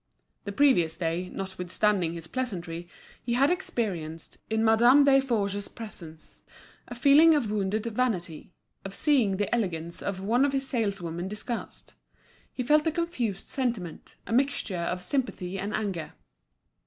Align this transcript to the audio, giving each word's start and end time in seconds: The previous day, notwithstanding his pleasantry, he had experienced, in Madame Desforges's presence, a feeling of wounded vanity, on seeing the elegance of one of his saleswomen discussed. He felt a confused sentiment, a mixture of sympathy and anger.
The 0.45 0.51
previous 0.51 0.97
day, 0.97 1.29
notwithstanding 1.29 2.13
his 2.13 2.25
pleasantry, 2.25 2.87
he 3.21 3.33
had 3.33 3.51
experienced, 3.51 4.39
in 4.49 4.65
Madame 4.65 5.03
Desforges's 5.05 5.67
presence, 5.67 6.41
a 6.87 6.95
feeling 6.95 7.35
of 7.35 7.51
wounded 7.51 7.83
vanity, 7.85 8.51
on 8.83 8.91
seeing 8.93 9.37
the 9.37 9.53
elegance 9.53 10.01
of 10.01 10.19
one 10.19 10.43
of 10.43 10.53
his 10.53 10.67
saleswomen 10.67 11.27
discussed. 11.27 11.93
He 12.51 12.63
felt 12.63 12.87
a 12.87 12.91
confused 12.91 13.47
sentiment, 13.47 14.15
a 14.25 14.33
mixture 14.33 14.75
of 14.77 15.03
sympathy 15.03 15.59
and 15.59 15.71
anger. 15.71 16.13